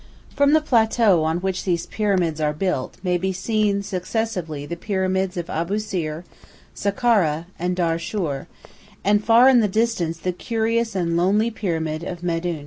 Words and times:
From 0.35 0.53
the 0.53 0.61
plateau 0.61 1.23
on 1.25 1.41
which 1.41 1.63
these 1.63 1.85
pyramids 1.85 2.41
are 2.41 2.53
built 2.53 2.97
may 3.03 3.19
be 3.19 3.31
seen 3.31 3.83
successively 3.83 4.65
the 4.65 4.75
pyramids 4.75 5.37
of 5.37 5.45
Abousīr, 5.45 6.23
Sakkara, 6.75 7.45
and 7.59 7.77
Darshūr, 7.77 8.47
and 9.03 9.23
far 9.23 9.47
in 9.47 9.59
the 9.59 9.67
distance 9.67 10.17
the 10.17 10.31
curious 10.31 10.95
and 10.95 11.15
lonely 11.15 11.51
pyramid 11.51 12.03
of 12.03 12.21
Medūn. 12.21 12.59